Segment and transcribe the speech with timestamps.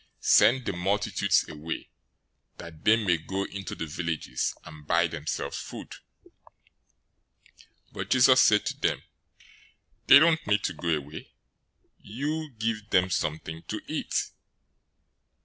[0.23, 1.91] Send the multitudes away,
[2.57, 5.91] that they may go into the villages, and buy themselves food."
[7.93, 9.03] 014:016 But Jesus said to them,
[10.07, 11.29] "They don't need to go away.
[11.99, 14.31] You give them something to eat."